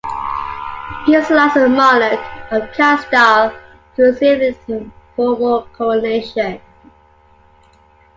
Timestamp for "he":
1.05-1.15